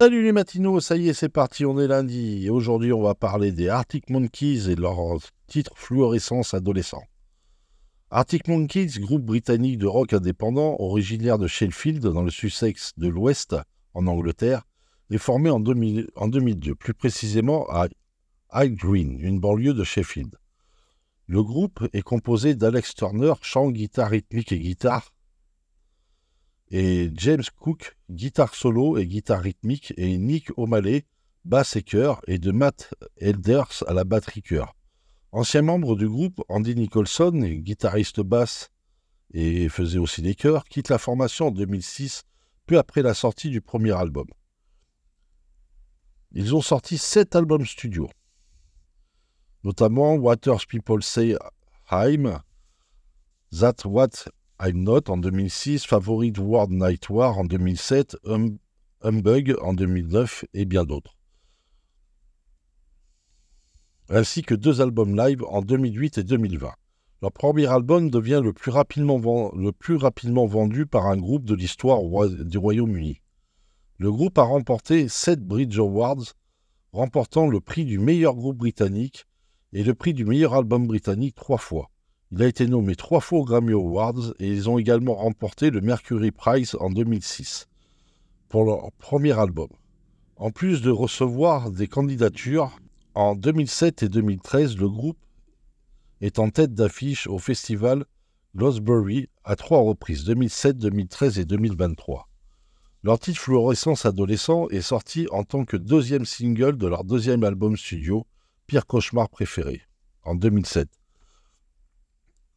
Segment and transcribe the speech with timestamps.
[0.00, 2.46] Salut les matinaux, ça y est, c'est parti, on est lundi.
[2.46, 4.96] Et aujourd'hui, on va parler des Arctic Monkeys et de leur
[5.48, 7.02] titre Fluorescence adolescent.
[8.12, 13.56] Arctic Monkeys, groupe britannique de rock indépendant, originaire de Sheffield, dans le Sussex de l'Ouest,
[13.92, 14.62] en Angleterre,
[15.10, 17.88] est formé en, 2002, plus précisément à
[18.54, 20.36] High Green, une banlieue de Sheffield.
[21.26, 25.12] Le groupe est composé d'Alex Turner, chant, guitare rythmique et guitare,
[26.70, 31.04] et James Cook, guitare solo et guitare rythmique, et Nick O'Malley,
[31.44, 34.74] basse et chœur, et de Matt Elders à la batterie chœur.
[35.32, 38.70] Ancien membre du groupe, Andy Nicholson, guitariste basse
[39.32, 42.24] et faisait aussi des chœurs, quitte la formation en 2006,
[42.66, 44.26] peu après la sortie du premier album.
[46.32, 48.08] Ils ont sorti sept albums studio,
[49.64, 51.36] notamment Waters People Say
[51.90, 52.40] I'm,
[53.52, 54.28] That What
[54.60, 58.58] I'm Not en 2006, Favorite World Night War en 2007, hum,
[59.02, 61.16] Humbug en 2009 et bien d'autres.
[64.08, 66.72] Ainsi que deux albums live en 2008 et 2020.
[67.22, 69.18] Leur premier album devient le plus rapidement,
[70.46, 72.00] vendu par un groupe de l'histoire
[72.44, 73.20] du Royaume-Uni.
[73.98, 76.34] Le groupe a remporté 7 Bridge Awards,
[76.90, 79.24] remportant le prix du meilleur groupe britannique
[79.72, 81.90] et le prix du meilleur album britannique trois fois.
[82.30, 85.80] Il a été nommé trois fois aux Grammy Awards et ils ont également remporté le
[85.80, 87.68] Mercury Prize en 2006
[88.48, 89.68] pour leur premier album.
[90.36, 92.78] En plus de recevoir des candidatures,
[93.14, 95.18] en 2007 et 2013, le groupe
[96.20, 98.04] est en tête d'affiche au festival
[98.54, 102.28] Glastonbury à trois reprises, 2007, 2013 et 2023.
[103.04, 107.76] Leur titre Fluorescence adolescent est sorti en tant que deuxième single de leur deuxième album
[107.76, 108.26] studio,
[108.66, 109.82] Pire cauchemar préféré,
[110.24, 110.97] en 2007.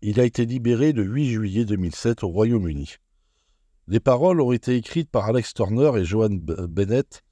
[0.00, 2.94] Il a été libéré le 8 juillet 2007 au Royaume-Uni.
[3.88, 7.24] Les paroles ont été écrites par Alex Turner et Joan Bennett,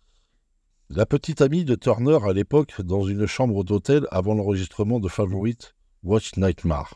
[0.89, 5.77] la petite amie de Turner à l'époque dans une chambre d'hôtel avant l'enregistrement de Favorite
[6.03, 6.95] Watch Nightmare.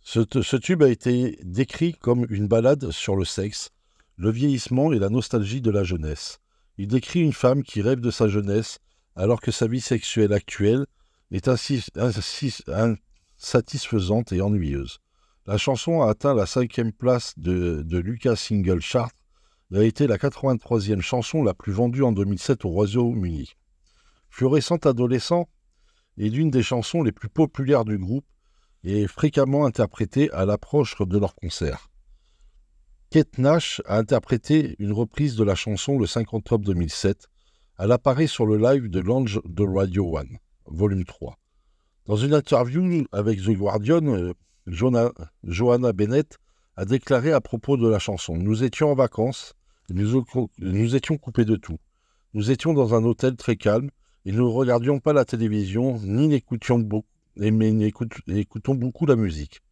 [0.00, 3.70] Ce, tube a été décrit comme une balade sur le sexe,
[4.16, 6.40] le vieillissement et la nostalgie de la jeunesse.
[6.76, 8.80] Il décrit une femme qui rêve de sa jeunesse
[9.14, 10.86] alors que sa vie sexuelle actuelle
[11.30, 11.82] est ainsi,
[13.44, 14.98] satisfaisante et ennuyeuse.
[15.46, 19.12] La chanson a atteint la cinquième place de, Lucas Single Chart
[19.72, 23.52] et a été la 83e chanson la plus vendue en 2007 au Royaume-Uni.
[24.30, 25.48] Fluorescent adolescent
[26.18, 28.26] est l'une des chansons les plus populaires du groupe
[28.84, 31.88] et fréquemment interprétée à l'approche de leurs concerts.
[33.10, 37.28] Kate Nash a interprété une reprise de la chanson le 5 octobre 2007.
[37.78, 41.36] Elle apparaît sur le live de Lounge de Radio One, volume 3.
[42.06, 44.34] Dans une interview avec The Guardian, euh,
[44.66, 46.38] Johanna Bennett
[46.76, 49.54] a déclaré à propos de la chanson Nous étions en vacances,
[49.88, 51.78] nous, étions coupés de tout.
[52.34, 53.88] Nous étions dans un hôtel très calme
[54.26, 57.50] et nous ne regardions pas la télévision ni n'écoutions beaucoup, mais
[58.28, 59.62] écoutons beaucoup la musique.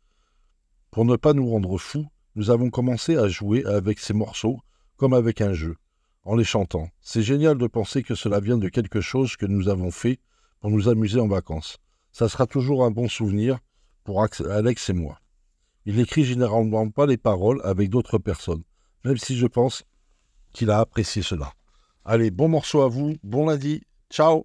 [0.91, 4.59] Pour ne pas nous rendre fous, nous avons commencé à jouer avec ces morceaux
[4.97, 5.77] comme avec un jeu,
[6.25, 6.89] en les chantant.
[7.03, 10.19] C'est génial de penser que cela vient de quelque chose que nous avons fait
[10.61, 11.77] pour nous amuser en vacances
[12.13, 13.59] ça sera toujours un bon souvenir
[14.05, 15.19] pour Alex et moi.
[15.85, 18.63] Il n'écrit généralement pas les paroles avec d'autres personnes,
[19.05, 19.85] même si je pense
[20.53, 21.53] qu'il a apprécié cela.
[22.05, 24.45] Allez, bon morceau à vous, bon lundi, ciao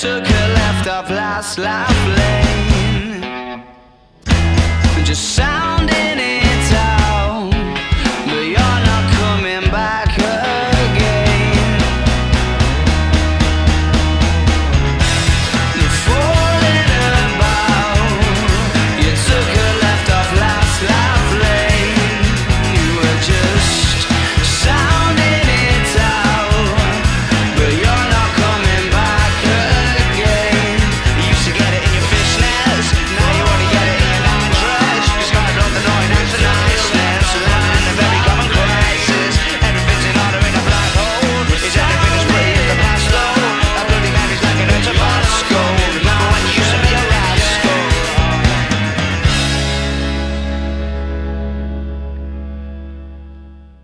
[0.00, 3.64] took a left off last life lane.
[5.06, 5.34] Just